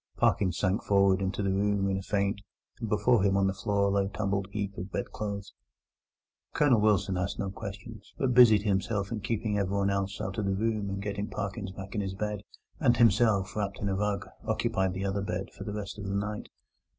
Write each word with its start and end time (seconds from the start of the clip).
Parkins 0.17 0.57
sank 0.57 0.81
forward 0.81 1.21
into 1.21 1.43
the 1.43 1.51
room 1.53 1.87
in 1.87 1.95
a 1.95 2.01
faint, 2.01 2.41
and 2.79 2.89
before 2.89 3.21
him 3.21 3.37
on 3.37 3.45
the 3.45 3.53
floor 3.53 3.91
lay 3.91 4.05
a 4.05 4.09
tumbled 4.09 4.47
heap 4.51 4.75
of 4.75 4.91
bed 4.91 5.11
clothes. 5.11 5.53
Colonel 6.55 6.81
Wilson 6.81 7.17
asked 7.17 7.37
no 7.37 7.51
questions, 7.51 8.11
but 8.17 8.33
busied 8.33 8.63
himself 8.63 9.11
in 9.11 9.19
keeping 9.19 9.59
everyone 9.59 9.91
else 9.91 10.19
out 10.19 10.39
of 10.39 10.45
the 10.45 10.55
room 10.55 10.89
and 10.89 10.95
in 10.95 10.99
getting 11.01 11.27
Parkins 11.27 11.69
back 11.71 11.91
to 11.91 11.99
his 11.99 12.15
bed; 12.15 12.41
and 12.79 12.97
himself, 12.97 13.55
wrapped 13.55 13.77
in 13.79 13.89
a 13.89 13.95
rug, 13.95 14.25
occupied 14.43 14.93
the 14.95 15.05
other 15.05 15.21
bed, 15.21 15.51
for 15.55 15.65
the 15.65 15.71
rest 15.75 15.99
of 15.99 16.05
the 16.05 16.15
night. 16.15 16.49